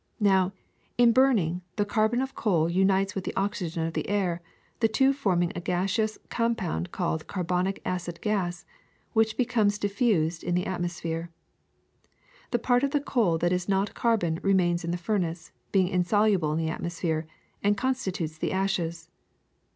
Now, 0.19 0.51
in 0.97 1.11
burning, 1.11 1.61
the 1.75 1.85
carbon 1.85 2.23
of 2.23 2.33
coal 2.33 2.67
unites 2.67 3.13
with 3.13 3.23
the 3.23 3.35
oxygen 3.35 3.85
of 3.85 3.93
the 3.93 4.09
air, 4.09 4.41
the 4.79 4.87
two 4.87 5.13
forming 5.13 5.51
a 5.55 5.61
gaseous 5.61 6.17
com 6.31 6.55
pound 6.55 6.91
called 6.91 7.27
carbonic 7.27 7.79
acid 7.85 8.19
gas, 8.19 8.65
which 9.13 9.37
becomes 9.37 9.77
dif 9.77 9.93
fused 9.93 10.43
in 10.43 10.55
the 10.55 10.65
atmosphere. 10.65 11.29
The 12.49 12.57
part 12.57 12.81
of 12.83 12.89
the 12.89 12.99
coal 12.99 13.37
that 13.37 13.53
is 13.53 13.69
not 13.69 13.93
carbon 13.93 14.39
remains 14.41 14.83
in 14.83 14.89
the 14.89 14.97
furnace, 14.97 15.51
being 15.71 15.87
insoluble 15.89 16.51
in 16.51 16.57
the 16.57 16.71
atmosphere, 16.71 17.27
and 17.61 17.77
constitutes 17.77 18.39
the 18.39 18.51
ashes. 18.51 19.07